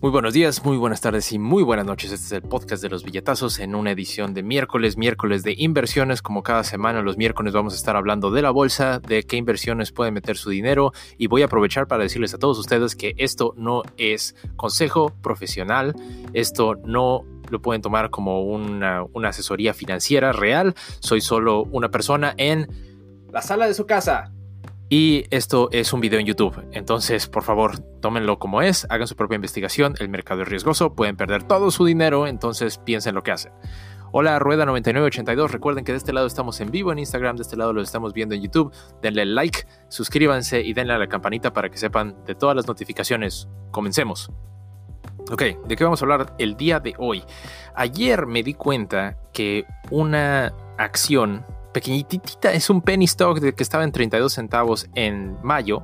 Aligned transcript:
Muy 0.00 0.12
buenos 0.12 0.32
días, 0.32 0.64
muy 0.64 0.76
buenas 0.76 1.00
tardes 1.00 1.32
y 1.32 1.40
muy 1.40 1.64
buenas 1.64 1.84
noches. 1.84 2.12
Este 2.12 2.26
es 2.26 2.32
el 2.32 2.48
podcast 2.48 2.80
de 2.80 2.88
los 2.88 3.02
billetazos 3.02 3.58
en 3.58 3.74
una 3.74 3.90
edición 3.90 4.34
de 4.34 4.44
miércoles, 4.44 4.96
miércoles 4.96 5.42
de 5.42 5.56
inversiones. 5.58 6.22
Como 6.22 6.44
cada 6.44 6.62
semana, 6.62 7.02
los 7.02 7.16
miércoles 7.16 7.52
vamos 7.52 7.72
a 7.72 7.76
estar 7.76 7.96
hablando 7.96 8.30
de 8.30 8.40
la 8.40 8.52
bolsa, 8.52 9.00
de 9.00 9.24
qué 9.24 9.36
inversiones 9.36 9.90
pueden 9.90 10.14
meter 10.14 10.36
su 10.36 10.50
dinero 10.50 10.92
y 11.16 11.26
voy 11.26 11.42
a 11.42 11.46
aprovechar 11.46 11.88
para 11.88 12.04
decirles 12.04 12.32
a 12.34 12.38
todos 12.38 12.56
ustedes 12.60 12.94
que 12.94 13.14
esto 13.16 13.52
no 13.56 13.82
es 13.96 14.36
consejo 14.54 15.12
profesional, 15.20 15.96
esto 16.34 16.76
no 16.84 17.24
lo 17.50 17.60
pueden 17.60 17.82
tomar 17.82 18.10
como 18.10 18.42
una 18.44 19.08
asesoría 19.24 19.74
financiera 19.74 20.30
real. 20.30 20.76
Soy 21.00 21.20
solo 21.20 21.64
una 21.64 21.90
persona 21.90 22.34
en 22.36 22.68
la 23.32 23.42
sala 23.42 23.66
de 23.66 23.74
su 23.74 23.86
casa 23.86 24.32
y 24.88 25.24
esto 25.30 25.68
es 25.72 25.92
un 25.92 26.00
video 26.00 26.18
en 26.18 26.26
YouTube, 26.26 26.66
entonces 26.72 27.28
por 27.28 27.42
favor 27.42 27.78
tómenlo 28.00 28.38
como 28.38 28.62
es, 28.62 28.86
hagan 28.88 29.06
su 29.06 29.16
propia 29.16 29.36
investigación, 29.36 29.94
el 29.98 30.08
mercado 30.08 30.42
es 30.42 30.48
riesgoso, 30.48 30.94
pueden 30.94 31.16
perder 31.16 31.42
todo 31.42 31.70
su 31.70 31.84
dinero, 31.84 32.26
entonces 32.26 32.78
piensen 32.78 33.14
lo 33.14 33.22
que 33.22 33.32
hacen. 33.32 33.52
Hola 34.10 34.38
Rueda9982, 34.38 35.50
recuerden 35.50 35.84
que 35.84 35.92
de 35.92 35.98
este 35.98 36.14
lado 36.14 36.26
estamos 36.26 36.60
en 36.60 36.70
vivo 36.70 36.92
en 36.92 36.98
Instagram, 36.98 37.36
de 37.36 37.42
este 37.42 37.58
lado 37.58 37.74
lo 37.74 37.82
estamos 37.82 38.14
viendo 38.14 38.34
en 38.34 38.42
YouTube, 38.42 38.72
denle 39.02 39.26
like, 39.26 39.66
suscríbanse 39.88 40.62
y 40.62 40.72
denle 40.72 40.94
a 40.94 40.98
la 40.98 41.08
campanita 41.08 41.52
para 41.52 41.68
que 41.68 41.76
sepan 41.76 42.16
de 42.24 42.34
todas 42.34 42.56
las 42.56 42.66
notificaciones. 42.66 43.48
Comencemos. 43.70 44.32
Ok, 45.30 45.42
¿de 45.66 45.76
qué 45.76 45.84
vamos 45.84 46.00
a 46.00 46.06
hablar 46.06 46.34
el 46.38 46.56
día 46.56 46.80
de 46.80 46.94
hoy? 46.96 47.22
Ayer 47.74 48.26
me 48.26 48.42
di 48.42 48.54
cuenta 48.54 49.18
que 49.34 49.66
una 49.90 50.54
acción 50.78 51.44
pequeñitita, 51.72 52.52
es 52.52 52.70
un 52.70 52.82
penny 52.82 53.04
stock 53.06 53.40
de 53.40 53.54
que 53.54 53.62
estaba 53.62 53.84
en 53.84 53.92
32 53.92 54.32
centavos 54.32 54.88
en 54.94 55.36
mayo, 55.42 55.82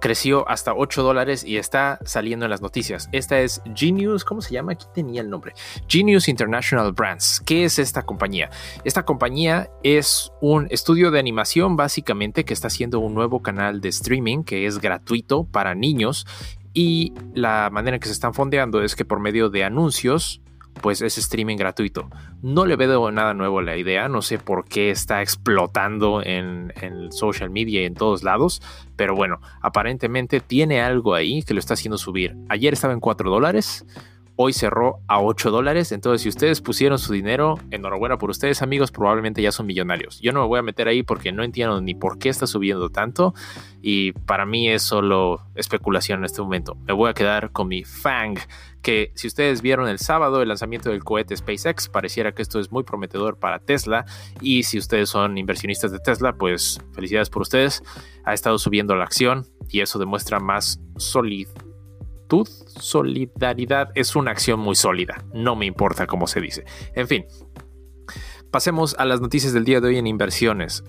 creció 0.00 0.48
hasta 0.48 0.74
8 0.74 1.02
dólares 1.02 1.44
y 1.44 1.58
está 1.58 2.00
saliendo 2.04 2.46
en 2.46 2.50
las 2.50 2.62
noticias. 2.62 3.08
Esta 3.12 3.38
es 3.40 3.62
Genius, 3.74 4.24
¿cómo 4.24 4.40
se 4.40 4.54
llama? 4.54 4.72
Aquí 4.72 4.86
tenía 4.92 5.20
el 5.20 5.30
nombre. 5.30 5.52
Genius 5.86 6.28
International 6.28 6.92
Brands. 6.92 7.42
¿Qué 7.44 7.64
es 7.64 7.78
esta 7.78 8.02
compañía? 8.02 8.50
Esta 8.84 9.04
compañía 9.04 9.70
es 9.82 10.32
un 10.40 10.66
estudio 10.70 11.10
de 11.10 11.18
animación 11.18 11.76
básicamente 11.76 12.44
que 12.44 12.54
está 12.54 12.68
haciendo 12.68 12.98
un 12.98 13.14
nuevo 13.14 13.42
canal 13.42 13.80
de 13.80 13.90
streaming 13.90 14.42
que 14.42 14.66
es 14.66 14.78
gratuito 14.78 15.44
para 15.44 15.74
niños 15.74 16.26
y 16.72 17.12
la 17.34 17.68
manera 17.70 17.96
en 17.96 18.00
que 18.00 18.08
se 18.08 18.14
están 18.14 18.32
fondeando 18.32 18.82
es 18.82 18.96
que 18.96 19.04
por 19.04 19.20
medio 19.20 19.50
de 19.50 19.64
anuncios 19.64 20.40
pues 20.80 21.02
es 21.02 21.18
streaming 21.18 21.56
gratuito. 21.56 22.08
No 22.42 22.64
le 22.66 22.76
veo 22.76 23.10
nada 23.10 23.34
nuevo 23.34 23.58
a 23.58 23.62
la 23.62 23.76
idea, 23.76 24.08
no 24.08 24.22
sé 24.22 24.38
por 24.38 24.64
qué 24.64 24.90
está 24.90 25.22
explotando 25.22 26.22
en, 26.24 26.72
social 27.10 27.50
media 27.50 27.82
y 27.82 27.84
en 27.84 27.94
todos 27.94 28.22
lados, 28.22 28.62
pero 28.96 29.14
bueno, 29.14 29.40
aparentemente 29.60 30.40
tiene 30.40 30.80
algo 30.80 31.14
ahí 31.14 31.42
que 31.42 31.54
lo 31.54 31.60
está 31.60 31.74
haciendo 31.74 31.98
subir. 31.98 32.36
Ayer 32.48 32.72
estaba 32.72 32.92
en 32.92 33.00
4 33.00 33.30
dólares, 33.30 33.84
hoy 34.42 34.54
cerró 34.54 35.00
a 35.06 35.20
8 35.20 35.50
dólares. 35.50 35.92
Entonces, 35.92 36.22
si 36.22 36.30
ustedes 36.30 36.62
pusieron 36.62 36.98
su 36.98 37.12
dinero, 37.12 37.58
enhorabuena 37.70 38.16
por 38.16 38.30
ustedes, 38.30 38.62
amigos, 38.62 38.90
probablemente 38.90 39.42
ya 39.42 39.52
son 39.52 39.66
millonarios. 39.66 40.18
Yo 40.22 40.32
no 40.32 40.40
me 40.40 40.46
voy 40.46 40.58
a 40.58 40.62
meter 40.62 40.88
ahí 40.88 41.02
porque 41.02 41.30
no 41.30 41.44
entiendo 41.44 41.78
ni 41.82 41.94
por 41.94 42.18
qué 42.18 42.30
está 42.30 42.46
subiendo 42.46 42.88
tanto. 42.88 43.34
Y 43.82 44.12
para 44.12 44.46
mí 44.46 44.70
es 44.70 44.82
solo 44.82 45.42
especulación 45.54 46.20
en 46.20 46.24
este 46.24 46.40
momento. 46.40 46.74
Me 46.86 46.94
voy 46.94 47.10
a 47.10 47.12
quedar 47.12 47.52
con 47.52 47.68
mi 47.68 47.84
FANG, 47.84 48.38
que 48.80 49.12
si 49.14 49.26
ustedes 49.26 49.60
vieron 49.60 49.86
el 49.88 49.98
sábado 49.98 50.40
el 50.40 50.48
lanzamiento 50.48 50.88
del 50.88 51.04
cohete 51.04 51.36
SpaceX, 51.36 51.90
pareciera 51.90 52.32
que 52.32 52.40
esto 52.40 52.60
es 52.60 52.72
muy 52.72 52.82
prometedor 52.82 53.38
para 53.38 53.58
Tesla. 53.58 54.06
Y 54.40 54.62
si 54.62 54.78
ustedes 54.78 55.10
son 55.10 55.36
inversionistas 55.36 55.92
de 55.92 55.98
Tesla, 55.98 56.32
pues 56.32 56.80
felicidades 56.94 57.28
por 57.28 57.42
ustedes. 57.42 57.82
Ha 58.24 58.32
estado 58.32 58.56
subiendo 58.56 58.96
la 58.96 59.04
acción 59.04 59.44
y 59.68 59.82
eso 59.82 59.98
demuestra 59.98 60.40
más 60.40 60.80
solidez 60.96 61.69
solidaridad 62.44 63.90
es 63.94 64.16
una 64.16 64.30
acción 64.30 64.60
muy 64.60 64.76
sólida. 64.76 65.24
No 65.32 65.56
me 65.56 65.66
importa 65.66 66.06
cómo 66.06 66.26
se 66.26 66.40
dice. 66.40 66.64
En 66.94 67.08
fin, 67.08 67.26
pasemos 68.50 68.94
a 68.98 69.04
las 69.04 69.20
noticias 69.20 69.52
del 69.52 69.64
día 69.64 69.80
de 69.80 69.88
hoy 69.88 69.98
en 69.98 70.06
inversiones. 70.06 70.84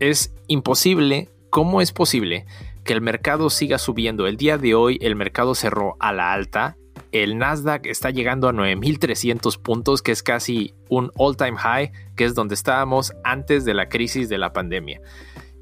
Es 0.00 0.34
imposible, 0.46 1.28
¿cómo 1.50 1.80
es 1.80 1.92
posible 1.92 2.46
que 2.84 2.92
el 2.92 3.00
mercado 3.00 3.50
siga 3.50 3.78
subiendo? 3.78 4.26
El 4.26 4.36
día 4.36 4.58
de 4.58 4.74
hoy 4.74 4.98
el 5.00 5.16
mercado 5.16 5.54
cerró 5.54 5.96
a 6.00 6.12
la 6.12 6.32
alta. 6.32 6.76
El 7.12 7.38
Nasdaq 7.38 7.86
está 7.86 8.10
llegando 8.10 8.48
a 8.48 8.52
9.300 8.52 9.60
puntos, 9.60 10.02
que 10.02 10.12
es 10.12 10.22
casi 10.22 10.74
un 10.88 11.10
all-time 11.16 11.56
high, 11.56 11.92
que 12.16 12.24
es 12.24 12.34
donde 12.34 12.54
estábamos 12.54 13.12
antes 13.24 13.64
de 13.64 13.74
la 13.74 13.88
crisis 13.88 14.28
de 14.28 14.38
la 14.38 14.52
pandemia. 14.52 15.00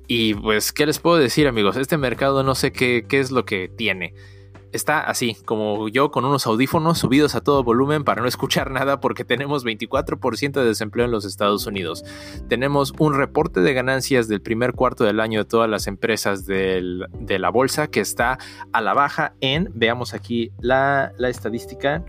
Y 0.07 0.35
pues, 0.35 0.73
¿qué 0.73 0.87
les 0.87 0.99
puedo 0.99 1.17
decir 1.17 1.49
amigos? 1.49 1.77
Este 1.77 1.97
mercado 1.99 2.43
no 2.43 2.55
sé 2.55 2.73
qué, 2.73 3.05
qué 3.09 3.21
es 3.21 3.31
lo 3.31 3.45
que 3.45 3.69
tiene 3.69 4.15
está 4.73 5.01
así, 5.01 5.37
como 5.45 5.89
yo 5.89 6.11
con 6.11 6.25
unos 6.25 6.47
audífonos 6.47 6.99
subidos 6.99 7.35
a 7.35 7.41
todo 7.41 7.63
volumen 7.63 8.05
para 8.05 8.23
no 8.23 8.29
escuchar 8.29 8.71
nada 8.71 9.01
porque 9.01 9.25
tenemos 9.25 9.65
24% 9.65 10.53
de 10.53 10.65
desempleo 10.65 11.07
en 11.07 11.11
los 11.11 11.25
Estados 11.25 11.67
Unidos. 11.67 12.05
Tenemos 12.49 12.93
un 12.99 13.15
reporte 13.15 13.61
de 13.61 13.75
ganancias 13.75 14.29
del 14.29 14.41
primer 14.41 14.75
cuarto 14.75 15.05
del 15.05 15.21
año 15.21 15.41
de 15.41 15.45
todas 15.45 15.69
las 15.69 15.87
empresas 15.87 16.47
de 16.47 17.39
la 17.39 17.51
bolsa 17.51 17.89
que 17.89 18.01
está 18.01 18.39
a 18.73 18.81
la 18.81 18.95
baja 18.95 19.35
en, 19.41 19.71
veamos 19.75 20.15
aquí 20.15 20.53
la, 20.61 21.13
la 21.19 21.29
estadística. 21.29 22.05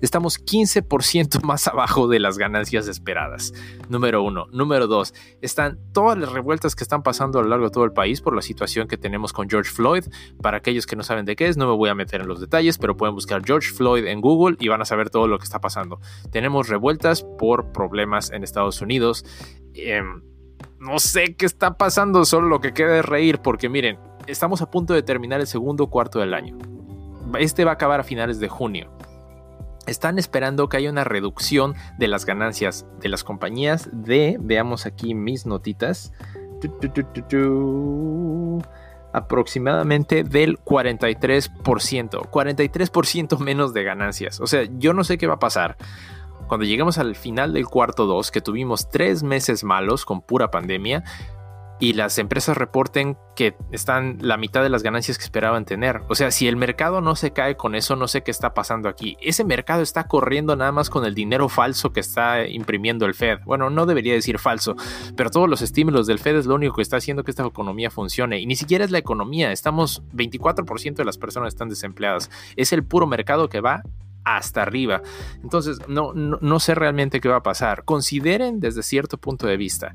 Estamos 0.00 0.42
15% 0.44 1.42
más 1.44 1.66
abajo 1.68 2.08
de 2.08 2.18
las 2.18 2.38
ganancias 2.38 2.88
esperadas. 2.88 3.52
Número 3.88 4.22
uno. 4.22 4.46
Número 4.52 4.86
dos, 4.86 5.14
están 5.40 5.78
todas 5.92 6.18
las 6.18 6.32
revueltas 6.32 6.74
que 6.74 6.84
están 6.84 7.02
pasando 7.02 7.38
a 7.38 7.42
lo 7.42 7.48
largo 7.48 7.66
de 7.66 7.70
todo 7.70 7.84
el 7.84 7.92
país 7.92 8.20
por 8.20 8.34
la 8.34 8.42
situación 8.42 8.88
que 8.88 8.96
tenemos 8.96 9.32
con 9.32 9.48
George 9.48 9.70
Floyd. 9.70 10.04
Para 10.40 10.58
aquellos 10.58 10.86
que 10.86 10.96
no 10.96 11.02
saben 11.02 11.24
de 11.24 11.36
qué 11.36 11.48
es, 11.48 11.56
no 11.56 11.66
me 11.66 11.74
voy 11.74 11.90
a 11.90 11.94
meter 11.94 12.20
en 12.20 12.28
los 12.28 12.40
detalles, 12.40 12.78
pero 12.78 12.96
pueden 12.96 13.14
buscar 13.14 13.44
George 13.44 13.70
Floyd 13.70 14.06
en 14.06 14.20
Google 14.20 14.56
y 14.58 14.68
van 14.68 14.80
a 14.82 14.84
saber 14.84 15.10
todo 15.10 15.28
lo 15.28 15.38
que 15.38 15.44
está 15.44 15.60
pasando. 15.60 16.00
Tenemos 16.30 16.68
revueltas 16.68 17.22
por 17.38 17.72
problemas 17.72 18.30
en 18.30 18.44
Estados 18.44 18.80
Unidos. 18.80 19.24
Em, 19.74 20.22
no 20.78 20.98
sé 20.98 21.34
qué 21.36 21.46
está 21.46 21.76
pasando, 21.76 22.24
solo 22.24 22.48
lo 22.48 22.60
que 22.60 22.72
queda 22.72 22.98
es 22.98 23.04
reír, 23.04 23.38
porque 23.40 23.68
miren, 23.68 23.98
estamos 24.26 24.62
a 24.62 24.70
punto 24.70 24.94
de 24.94 25.02
terminar 25.02 25.40
el 25.40 25.46
segundo 25.46 25.88
cuarto 25.88 26.18
del 26.18 26.34
año. 26.34 26.56
Este 27.38 27.64
va 27.64 27.72
a 27.72 27.74
acabar 27.74 28.00
a 28.00 28.04
finales 28.04 28.38
de 28.38 28.48
junio 28.48 28.90
están 29.86 30.18
esperando 30.18 30.68
que 30.68 30.76
haya 30.76 30.90
una 30.90 31.04
reducción 31.04 31.74
de 31.98 32.08
las 32.08 32.26
ganancias 32.26 32.86
de 33.00 33.08
las 33.08 33.24
compañías 33.24 33.88
de, 33.92 34.36
veamos 34.40 34.86
aquí 34.86 35.14
mis 35.14 35.46
notitas, 35.46 36.12
aproximadamente 39.12 40.24
del 40.24 40.58
43%, 40.58 41.50
43% 42.30 43.38
menos 43.38 43.72
de 43.72 43.84
ganancias. 43.84 44.40
O 44.40 44.46
sea, 44.46 44.64
yo 44.78 44.92
no 44.92 45.04
sé 45.04 45.18
qué 45.18 45.26
va 45.26 45.34
a 45.34 45.38
pasar. 45.38 45.76
Cuando 46.48 46.66
lleguemos 46.66 46.98
al 46.98 47.14
final 47.14 47.52
del 47.52 47.66
cuarto 47.66 48.06
2, 48.06 48.30
que 48.30 48.40
tuvimos 48.40 48.90
tres 48.90 49.22
meses 49.22 49.64
malos 49.64 50.04
con 50.04 50.20
pura 50.20 50.50
pandemia, 50.50 51.04
y 51.80 51.94
las 51.94 52.18
empresas 52.18 52.56
reporten 52.56 53.16
que 53.34 53.56
están 53.72 54.18
la 54.20 54.36
mitad 54.36 54.62
de 54.62 54.68
las 54.68 54.82
ganancias 54.82 55.18
que 55.18 55.24
esperaban 55.24 55.64
tener. 55.64 56.02
O 56.08 56.14
sea, 56.14 56.30
si 56.30 56.46
el 56.46 56.56
mercado 56.56 57.00
no 57.00 57.16
se 57.16 57.32
cae 57.32 57.56
con 57.56 57.74
eso, 57.74 57.96
no 57.96 58.06
sé 58.06 58.22
qué 58.22 58.30
está 58.30 58.54
pasando 58.54 58.88
aquí. 58.88 59.16
Ese 59.20 59.44
mercado 59.44 59.82
está 59.82 60.04
corriendo 60.04 60.54
nada 60.54 60.70
más 60.70 60.88
con 60.88 61.04
el 61.04 61.14
dinero 61.14 61.48
falso 61.48 61.92
que 61.92 62.00
está 62.00 62.46
imprimiendo 62.46 63.06
el 63.06 63.14
Fed. 63.14 63.40
Bueno, 63.44 63.70
no 63.70 63.86
debería 63.86 64.14
decir 64.14 64.38
falso, 64.38 64.76
pero 65.16 65.30
todos 65.30 65.48
los 65.48 65.62
estímulos 65.62 66.06
del 66.06 66.20
Fed 66.20 66.36
es 66.36 66.46
lo 66.46 66.54
único 66.54 66.76
que 66.76 66.82
está 66.82 66.98
haciendo 66.98 67.24
que 67.24 67.32
esta 67.32 67.44
economía 67.44 67.90
funcione. 67.90 68.40
Y 68.40 68.46
ni 68.46 68.56
siquiera 68.56 68.84
es 68.84 68.90
la 68.90 68.98
economía, 68.98 69.50
estamos 69.50 70.02
24% 70.14 70.94
de 70.94 71.04
las 71.04 71.18
personas 71.18 71.48
están 71.48 71.68
desempleadas. 71.68 72.30
Es 72.56 72.72
el 72.72 72.84
puro 72.84 73.06
mercado 73.06 73.48
que 73.48 73.60
va 73.60 73.82
hasta 74.22 74.62
arriba. 74.62 75.02
Entonces, 75.42 75.80
no, 75.88 76.14
no, 76.14 76.38
no 76.40 76.60
sé 76.60 76.74
realmente 76.74 77.20
qué 77.20 77.28
va 77.28 77.36
a 77.36 77.42
pasar. 77.42 77.84
Consideren 77.84 78.60
desde 78.60 78.82
cierto 78.82 79.18
punto 79.18 79.46
de 79.46 79.56
vista 79.56 79.94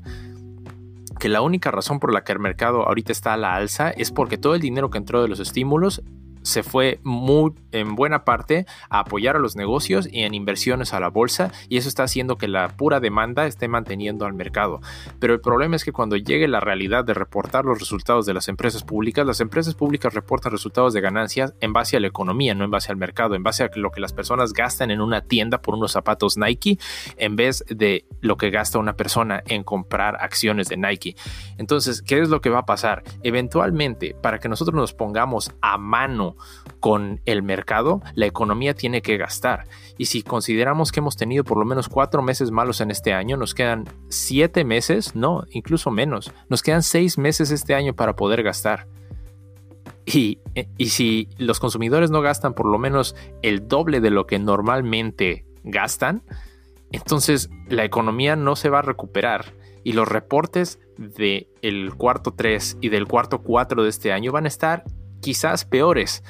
que 1.20 1.28
la 1.28 1.42
única 1.42 1.70
razón 1.70 2.00
por 2.00 2.12
la 2.12 2.24
que 2.24 2.32
el 2.32 2.40
mercado 2.40 2.88
ahorita 2.88 3.12
está 3.12 3.34
a 3.34 3.36
la 3.36 3.54
alza 3.54 3.90
es 3.90 4.10
porque 4.10 4.38
todo 4.38 4.54
el 4.54 4.60
dinero 4.60 4.90
que 4.90 4.98
entró 4.98 5.22
de 5.22 5.28
los 5.28 5.38
estímulos 5.38 6.02
se 6.42 6.62
fue 6.62 7.00
muy 7.02 7.52
en 7.72 7.94
buena 7.94 8.24
parte 8.24 8.66
a 8.88 9.00
apoyar 9.00 9.36
a 9.36 9.38
los 9.38 9.56
negocios 9.56 10.08
y 10.10 10.22
en 10.22 10.34
inversiones 10.34 10.92
a 10.92 11.00
la 11.00 11.08
bolsa 11.08 11.52
y 11.68 11.76
eso 11.76 11.88
está 11.88 12.04
haciendo 12.04 12.36
que 12.36 12.48
la 12.48 12.68
pura 12.68 13.00
demanda 13.00 13.46
esté 13.46 13.68
manteniendo 13.68 14.26
al 14.26 14.34
mercado. 14.34 14.80
Pero 15.18 15.34
el 15.34 15.40
problema 15.40 15.76
es 15.76 15.84
que 15.84 15.92
cuando 15.92 16.16
llegue 16.16 16.48
la 16.48 16.60
realidad 16.60 17.04
de 17.04 17.14
reportar 17.14 17.64
los 17.64 17.78
resultados 17.78 18.26
de 18.26 18.34
las 18.34 18.48
empresas 18.48 18.82
públicas, 18.82 19.26
las 19.26 19.40
empresas 19.40 19.74
públicas 19.74 20.14
reportan 20.14 20.52
resultados 20.52 20.92
de 20.92 21.00
ganancias 21.00 21.54
en 21.60 21.72
base 21.72 21.96
a 21.96 22.00
la 22.00 22.06
economía, 22.06 22.54
no 22.54 22.64
en 22.64 22.70
base 22.70 22.90
al 22.90 22.96
mercado, 22.96 23.34
en 23.34 23.42
base 23.42 23.64
a 23.64 23.70
lo 23.76 23.90
que 23.90 24.00
las 24.00 24.12
personas 24.12 24.52
gastan 24.52 24.90
en 24.90 25.00
una 25.00 25.22
tienda 25.22 25.60
por 25.60 25.74
unos 25.74 25.92
zapatos 25.92 26.36
Nike 26.36 26.78
en 27.16 27.36
vez 27.36 27.64
de 27.68 28.06
lo 28.20 28.36
que 28.36 28.50
gasta 28.50 28.78
una 28.78 28.94
persona 28.94 29.42
en 29.46 29.62
comprar 29.62 30.16
acciones 30.20 30.68
de 30.68 30.76
Nike. 30.76 31.16
Entonces, 31.58 32.02
¿qué 32.02 32.20
es 32.20 32.28
lo 32.28 32.40
que 32.40 32.50
va 32.50 32.60
a 32.60 32.66
pasar? 32.66 33.02
Eventualmente, 33.22 34.14
para 34.20 34.38
que 34.38 34.48
nosotros 34.48 34.74
nos 34.74 34.94
pongamos 34.94 35.52
a 35.60 35.78
mano 35.78 36.29
con 36.80 37.20
el 37.26 37.42
mercado, 37.42 38.02
la 38.14 38.26
economía 38.26 38.74
tiene 38.74 39.02
que 39.02 39.16
gastar. 39.16 39.66
Y 39.98 40.06
si 40.06 40.22
consideramos 40.22 40.92
que 40.92 41.00
hemos 41.00 41.16
tenido 41.16 41.44
por 41.44 41.58
lo 41.58 41.64
menos 41.64 41.88
cuatro 41.88 42.22
meses 42.22 42.50
malos 42.50 42.80
en 42.80 42.90
este 42.90 43.12
año, 43.12 43.36
nos 43.36 43.54
quedan 43.54 43.88
siete 44.08 44.64
meses, 44.64 45.14
no, 45.14 45.44
incluso 45.50 45.90
menos, 45.90 46.32
nos 46.48 46.62
quedan 46.62 46.82
seis 46.82 47.18
meses 47.18 47.50
este 47.50 47.74
año 47.74 47.94
para 47.94 48.16
poder 48.16 48.42
gastar. 48.42 48.86
Y, 50.06 50.38
y 50.76 50.88
si 50.88 51.28
los 51.36 51.60
consumidores 51.60 52.10
no 52.10 52.20
gastan 52.20 52.54
por 52.54 52.66
lo 52.66 52.78
menos 52.78 53.14
el 53.42 53.68
doble 53.68 54.00
de 54.00 54.10
lo 54.10 54.26
que 54.26 54.38
normalmente 54.38 55.44
gastan, 55.62 56.22
entonces 56.90 57.50
la 57.68 57.84
economía 57.84 58.34
no 58.34 58.56
se 58.56 58.70
va 58.70 58.80
a 58.80 58.82
recuperar 58.82 59.54
y 59.84 59.92
los 59.92 60.08
reportes 60.08 60.78
del 60.96 61.48
el 61.62 61.94
cuarto 61.94 62.32
3 62.32 62.78
y 62.80 62.88
del 62.88 63.06
cuarto 63.06 63.42
4 63.42 63.82
de 63.82 63.88
este 63.88 64.12
año 64.12 64.32
van 64.32 64.44
a 64.44 64.48
estar 64.48 64.84
quizás 65.20 65.64
peores. 65.64 66.22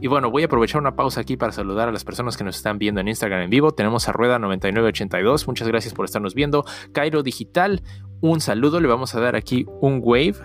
Y 0.00 0.08
bueno, 0.08 0.30
voy 0.30 0.42
a 0.42 0.46
aprovechar 0.46 0.80
una 0.80 0.94
pausa 0.94 1.20
aquí 1.20 1.36
para 1.36 1.52
saludar 1.52 1.88
a 1.88 1.92
las 1.92 2.04
personas 2.04 2.36
que 2.36 2.44
nos 2.44 2.56
están 2.56 2.78
viendo 2.78 3.00
en 3.00 3.08
Instagram 3.08 3.42
en 3.42 3.50
vivo. 3.50 3.72
Tenemos 3.72 4.08
a 4.08 4.12
Rueda9982, 4.12 5.46
muchas 5.46 5.68
gracias 5.68 5.94
por 5.94 6.04
estarnos 6.04 6.34
viendo. 6.34 6.64
Cairo 6.92 7.22
Digital, 7.22 7.82
un 8.20 8.40
saludo, 8.40 8.80
le 8.80 8.88
vamos 8.88 9.14
a 9.14 9.20
dar 9.20 9.36
aquí 9.36 9.66
un 9.80 10.00
wave 10.02 10.36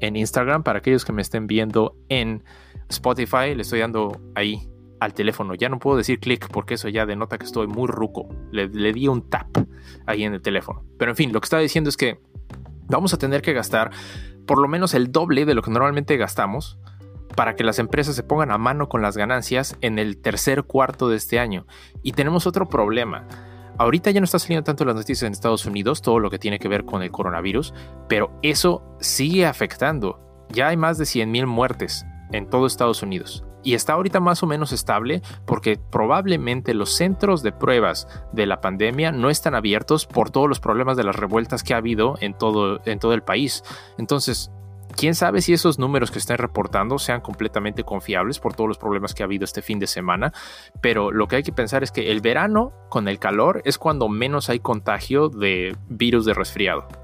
en 0.00 0.16
Instagram 0.16 0.62
para 0.62 0.78
aquellos 0.78 1.04
que 1.04 1.12
me 1.12 1.22
estén 1.22 1.46
viendo 1.46 1.96
en 2.08 2.44
Spotify. 2.88 3.54
Le 3.54 3.62
estoy 3.62 3.80
dando 3.80 4.20
ahí 4.34 4.68
al 5.00 5.14
teléfono. 5.14 5.54
Ya 5.54 5.68
no 5.68 5.78
puedo 5.78 5.96
decir 5.96 6.20
clic 6.20 6.48
porque 6.48 6.74
eso 6.74 6.88
ya 6.88 7.06
denota 7.06 7.38
que 7.38 7.46
estoy 7.46 7.66
muy 7.66 7.88
ruco. 7.88 8.28
Le, 8.52 8.68
le 8.68 8.92
di 8.92 9.08
un 9.08 9.28
tap 9.28 9.48
ahí 10.06 10.24
en 10.24 10.34
el 10.34 10.42
teléfono. 10.42 10.84
Pero 10.98 11.10
en 11.10 11.16
fin, 11.16 11.32
lo 11.32 11.40
que 11.40 11.46
estaba 11.46 11.62
diciendo 11.62 11.90
es 11.90 11.96
que 11.96 12.20
vamos 12.86 13.12
a 13.14 13.18
tener 13.18 13.42
que 13.42 13.52
gastar 13.52 13.90
por 14.46 14.60
lo 14.60 14.68
menos 14.68 14.94
el 14.94 15.10
doble 15.10 15.44
de 15.44 15.54
lo 15.54 15.62
que 15.62 15.70
normalmente 15.70 16.16
gastamos 16.16 16.78
para 17.36 17.56
que 17.56 17.64
las 17.64 17.78
empresas 17.78 18.14
se 18.16 18.22
pongan 18.22 18.50
a 18.50 18.58
mano 18.58 18.88
con 18.88 19.02
las 19.02 19.16
ganancias 19.16 19.76
en 19.80 19.98
el 19.98 20.20
tercer 20.20 20.64
cuarto 20.64 21.08
de 21.08 21.16
este 21.16 21.38
año. 21.38 21.66
Y 22.02 22.12
tenemos 22.12 22.46
otro 22.46 22.68
problema. 22.68 23.26
Ahorita 23.76 24.10
ya 24.10 24.20
no 24.20 24.24
está 24.24 24.38
saliendo 24.38 24.64
tanto 24.64 24.84
las 24.84 24.94
noticias 24.94 25.22
en 25.24 25.32
Estados 25.32 25.66
Unidos, 25.66 26.00
todo 26.00 26.20
lo 26.20 26.30
que 26.30 26.38
tiene 26.38 26.60
que 26.60 26.68
ver 26.68 26.84
con 26.84 27.02
el 27.02 27.10
coronavirus, 27.10 27.74
pero 28.08 28.30
eso 28.42 28.84
sigue 29.00 29.46
afectando. 29.46 30.20
Ya 30.50 30.68
hay 30.68 30.76
más 30.76 30.96
de 30.96 31.04
100.000 31.04 31.46
muertes 31.46 32.06
en 32.30 32.48
todo 32.48 32.66
Estados 32.66 33.02
Unidos. 33.02 33.44
Y 33.64 33.74
está 33.74 33.94
ahorita 33.94 34.20
más 34.20 34.42
o 34.42 34.46
menos 34.46 34.72
estable 34.72 35.22
porque 35.46 35.78
probablemente 35.90 36.74
los 36.74 36.94
centros 36.94 37.42
de 37.42 37.50
pruebas 37.50 38.06
de 38.32 38.46
la 38.46 38.60
pandemia 38.60 39.10
no 39.10 39.30
están 39.30 39.54
abiertos 39.54 40.06
por 40.06 40.30
todos 40.30 40.48
los 40.48 40.60
problemas 40.60 40.98
de 40.98 41.04
las 41.04 41.16
revueltas 41.16 41.62
que 41.62 41.72
ha 41.72 41.78
habido 41.78 42.16
en 42.20 42.34
todo, 42.34 42.80
en 42.84 42.98
todo 42.98 43.14
el 43.14 43.22
país. 43.22 43.64
Entonces, 43.96 44.52
quién 44.94 45.14
sabe 45.14 45.40
si 45.40 45.52
esos 45.52 45.78
números 45.78 46.10
que 46.10 46.18
están 46.18 46.38
reportando 46.38 46.98
sean 46.98 47.20
completamente 47.20 47.84
confiables 47.84 48.38
por 48.38 48.54
todos 48.54 48.68
los 48.68 48.78
problemas 48.78 49.14
que 49.14 49.22
ha 49.22 49.26
habido 49.26 49.44
este 49.44 49.62
fin 49.62 49.78
de 49.78 49.86
semana, 49.86 50.32
pero 50.80 51.10
lo 51.10 51.28
que 51.28 51.36
hay 51.36 51.42
que 51.42 51.52
pensar 51.52 51.82
es 51.82 51.92
que 51.92 52.10
el 52.10 52.20
verano 52.20 52.72
con 52.88 53.08
el 53.08 53.18
calor 53.18 53.62
es 53.64 53.78
cuando 53.78 54.08
menos 54.08 54.48
hay 54.48 54.60
contagio 54.60 55.28
de 55.28 55.76
virus 55.88 56.24
de 56.24 56.34
resfriado. 56.34 57.03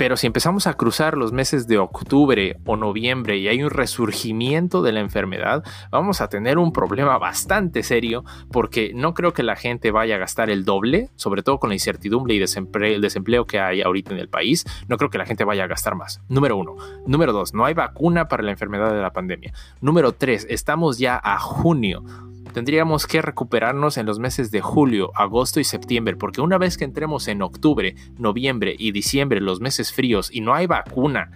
Pero 0.00 0.16
si 0.16 0.26
empezamos 0.26 0.66
a 0.66 0.72
cruzar 0.78 1.18
los 1.18 1.30
meses 1.30 1.66
de 1.66 1.76
octubre 1.76 2.56
o 2.64 2.74
noviembre 2.74 3.36
y 3.36 3.48
hay 3.48 3.62
un 3.62 3.68
resurgimiento 3.68 4.80
de 4.80 4.92
la 4.92 5.00
enfermedad, 5.00 5.62
vamos 5.90 6.22
a 6.22 6.30
tener 6.30 6.56
un 6.56 6.72
problema 6.72 7.18
bastante 7.18 7.82
serio 7.82 8.24
porque 8.50 8.92
no 8.94 9.12
creo 9.12 9.34
que 9.34 9.42
la 9.42 9.56
gente 9.56 9.90
vaya 9.90 10.14
a 10.14 10.18
gastar 10.18 10.48
el 10.48 10.64
doble, 10.64 11.10
sobre 11.16 11.42
todo 11.42 11.58
con 11.58 11.68
la 11.68 11.74
incertidumbre 11.74 12.32
y 12.32 12.38
el 12.38 13.02
desempleo 13.02 13.46
que 13.46 13.60
hay 13.60 13.82
ahorita 13.82 14.14
en 14.14 14.20
el 14.20 14.30
país, 14.30 14.64
no 14.88 14.96
creo 14.96 15.10
que 15.10 15.18
la 15.18 15.26
gente 15.26 15.44
vaya 15.44 15.64
a 15.64 15.66
gastar 15.66 15.96
más. 15.96 16.22
Número 16.30 16.56
uno. 16.56 16.76
Número 17.06 17.34
dos, 17.34 17.52
no 17.52 17.66
hay 17.66 17.74
vacuna 17.74 18.26
para 18.26 18.42
la 18.42 18.52
enfermedad 18.52 18.94
de 18.94 19.02
la 19.02 19.12
pandemia. 19.12 19.52
Número 19.82 20.12
tres, 20.12 20.46
estamos 20.48 20.96
ya 20.96 21.20
a 21.22 21.38
junio 21.38 22.04
tendríamos 22.52 23.06
que 23.06 23.22
recuperarnos 23.22 23.96
en 23.96 24.06
los 24.06 24.18
meses 24.18 24.50
de 24.50 24.60
julio, 24.60 25.10
agosto 25.14 25.60
y 25.60 25.64
septiembre, 25.64 26.16
porque 26.16 26.40
una 26.40 26.58
vez 26.58 26.76
que 26.76 26.84
entremos 26.84 27.28
en 27.28 27.42
octubre, 27.42 27.94
noviembre 28.18 28.74
y 28.78 28.92
diciembre, 28.92 29.40
los 29.40 29.60
meses 29.60 29.92
fríos, 29.92 30.30
y 30.32 30.40
no 30.40 30.54
hay 30.54 30.66
vacuna 30.66 31.30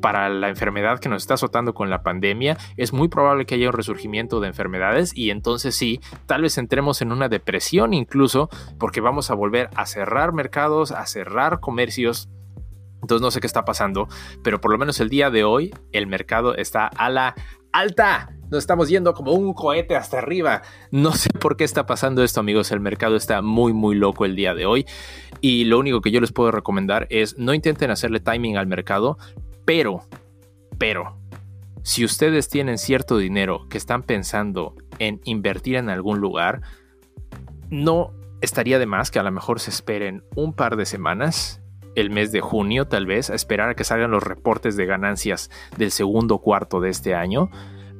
para 0.00 0.28
la 0.28 0.48
enfermedad 0.48 1.00
que 1.00 1.08
nos 1.08 1.22
está 1.22 1.34
azotando 1.34 1.74
con 1.74 1.90
la 1.90 2.02
pandemia, 2.02 2.56
es 2.76 2.92
muy 2.92 3.08
probable 3.08 3.44
que 3.44 3.56
haya 3.56 3.68
un 3.68 3.72
resurgimiento 3.72 4.38
de 4.40 4.48
enfermedades 4.48 5.10
y 5.16 5.30
entonces 5.30 5.74
sí, 5.74 6.00
tal 6.26 6.42
vez 6.42 6.58
entremos 6.58 7.02
en 7.02 7.12
una 7.12 7.28
depresión 7.28 7.92
incluso, 7.92 8.48
porque 8.78 9.00
vamos 9.00 9.30
a 9.30 9.34
volver 9.34 9.68
a 9.74 9.86
cerrar 9.86 10.32
mercados, 10.32 10.92
a 10.92 11.06
cerrar 11.06 11.60
comercios. 11.60 12.28
Entonces 13.02 13.20
no 13.20 13.30
sé 13.30 13.40
qué 13.40 13.46
está 13.46 13.64
pasando, 13.64 14.08
pero 14.44 14.60
por 14.60 14.70
lo 14.70 14.78
menos 14.78 15.00
el 15.00 15.08
día 15.08 15.30
de 15.30 15.44
hoy 15.44 15.74
el 15.92 16.06
mercado 16.06 16.54
está 16.54 16.86
a 16.86 17.10
la 17.10 17.34
alta. 17.72 18.35
Nos 18.50 18.58
estamos 18.58 18.88
yendo 18.88 19.12
como 19.12 19.32
un 19.32 19.52
cohete 19.54 19.96
hasta 19.96 20.18
arriba. 20.18 20.62
No 20.92 21.12
sé 21.12 21.30
por 21.30 21.56
qué 21.56 21.64
está 21.64 21.84
pasando 21.84 22.22
esto, 22.22 22.40
amigos. 22.40 22.70
El 22.70 22.80
mercado 22.80 23.16
está 23.16 23.42
muy, 23.42 23.72
muy 23.72 23.96
loco 23.96 24.24
el 24.24 24.36
día 24.36 24.54
de 24.54 24.66
hoy. 24.66 24.86
Y 25.40 25.64
lo 25.64 25.78
único 25.78 26.00
que 26.00 26.12
yo 26.12 26.20
les 26.20 26.32
puedo 26.32 26.52
recomendar 26.52 27.08
es 27.10 27.36
no 27.38 27.54
intenten 27.54 27.90
hacerle 27.90 28.20
timing 28.20 28.56
al 28.56 28.68
mercado, 28.68 29.18
pero, 29.64 30.04
pero, 30.78 31.18
si 31.82 32.04
ustedes 32.04 32.48
tienen 32.48 32.78
cierto 32.78 33.18
dinero 33.18 33.66
que 33.68 33.78
están 33.78 34.04
pensando 34.04 34.74
en 34.98 35.20
invertir 35.24 35.74
en 35.74 35.90
algún 35.90 36.20
lugar, 36.20 36.62
no 37.68 38.12
estaría 38.40 38.78
de 38.78 38.86
más 38.86 39.10
que 39.10 39.18
a 39.18 39.24
lo 39.24 39.32
mejor 39.32 39.58
se 39.58 39.70
esperen 39.70 40.22
un 40.36 40.52
par 40.52 40.76
de 40.76 40.86
semanas 40.86 41.60
el 41.96 42.10
mes 42.10 42.30
de 42.30 42.40
junio, 42.40 42.86
tal 42.86 43.06
vez, 43.06 43.30
a 43.30 43.34
esperar 43.34 43.70
a 43.70 43.74
que 43.74 43.82
salgan 43.82 44.10
los 44.10 44.22
reportes 44.22 44.76
de 44.76 44.86
ganancias 44.86 45.50
del 45.78 45.90
segundo 45.90 46.38
cuarto 46.38 46.80
de 46.80 46.90
este 46.90 47.14
año 47.14 47.50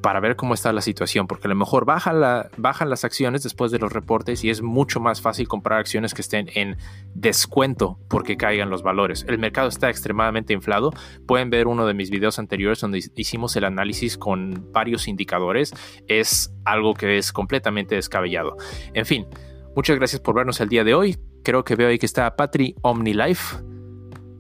para 0.03 0.21
ver 0.21 0.37
cómo 0.37 0.55
está 0.55 0.73
la 0.73 0.81
situación, 0.81 1.27
porque 1.27 1.49
a 1.49 1.51
lo 1.51 1.55
mejor 1.55 1.85
bajan, 1.85 2.21
la, 2.21 2.51
bajan 2.57 2.91
las 2.91 3.05
acciones 3.05 3.43
después 3.43 3.73
de 3.73 3.79
los 3.79 3.93
reportes 3.93 4.45
y 4.45 4.51
es 4.51 4.63
mucho 4.63 5.01
más 5.01 5.21
fácil 5.21 5.49
comprar 5.49 5.81
acciones 5.81 6.15
que 6.15 6.23
estén 6.23 6.49
en 6.55 6.77
descuento 7.15 7.99
porque 8.09 8.37
caigan 8.37 8.71
los 8.71 8.83
valores. 8.83 9.25
El 9.29 9.39
mercado 9.39 9.69
está 9.69 9.91
extremadamente 9.91 10.53
inflado. 10.53 10.93
Pueden 11.27 11.51
ver 11.51 11.67
uno 11.67 11.87
de 11.87 11.95
mis 11.95 12.11
videos 12.11 12.39
anteriores 12.39 12.81
donde 12.81 13.03
hicimos 13.17 13.57
el 13.57 13.65
análisis 13.65 14.17
con 14.17 14.73
varios 14.73 15.09
indicadores. 15.09 15.73
Es 16.07 16.55
algo 16.65 16.95
que 16.95 17.19
es 17.19 17.33
completamente 17.33 17.95
descabellado. 17.95 18.57
En 18.95 19.07
fin, 19.07 19.27
muchas 19.75 19.97
gracias 19.97 20.21
por 20.21 20.35
vernos 20.35 20.61
el 20.61 20.69
día 20.69 20.85
de 20.85 20.95
hoy. 20.95 21.19
Creo 21.43 21.65
que 21.65 21.77
veo 21.77 21.89
ahí 21.89 21.99
que 21.99 22.07
está 22.07 22.37
Patri 22.37 22.75
OmniLife. 22.83 23.57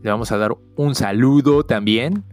Le 0.02 0.10
vamos 0.10 0.30
a 0.32 0.38
dar 0.38 0.54
un 0.76 0.94
saludo 0.94 1.64
también. 1.64 2.24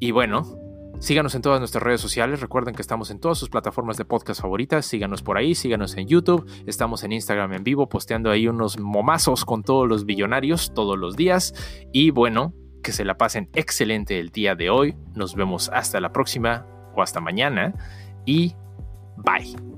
Y 0.00 0.10
bueno, 0.12 0.58
síganos 1.00 1.34
en 1.34 1.42
todas 1.42 1.60
nuestras 1.60 1.82
redes 1.82 2.00
sociales. 2.00 2.40
Recuerden 2.40 2.74
que 2.74 2.82
estamos 2.82 3.10
en 3.10 3.20
todas 3.20 3.38
sus 3.38 3.48
plataformas 3.48 3.96
de 3.96 4.04
podcast 4.04 4.40
favoritas. 4.40 4.86
Síganos 4.86 5.22
por 5.22 5.36
ahí, 5.38 5.54
síganos 5.54 5.96
en 5.96 6.06
YouTube. 6.06 6.48
Estamos 6.66 7.04
en 7.04 7.12
Instagram 7.12 7.52
en 7.54 7.64
vivo, 7.64 7.88
posteando 7.88 8.30
ahí 8.30 8.48
unos 8.48 8.78
momazos 8.78 9.44
con 9.44 9.62
todos 9.62 9.88
los 9.88 10.04
billonarios 10.04 10.72
todos 10.74 10.98
los 10.98 11.16
días. 11.16 11.54
Y 11.92 12.10
bueno, 12.10 12.54
que 12.82 12.92
se 12.92 13.04
la 13.04 13.16
pasen 13.16 13.48
excelente 13.54 14.18
el 14.18 14.30
día 14.30 14.54
de 14.54 14.70
hoy. 14.70 14.96
Nos 15.14 15.34
vemos 15.34 15.70
hasta 15.72 16.00
la 16.00 16.12
próxima 16.12 16.66
o 16.94 17.02
hasta 17.02 17.20
mañana. 17.20 17.74
Y 18.24 18.54
bye. 19.16 19.77